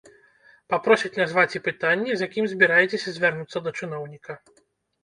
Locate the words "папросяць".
0.73-1.11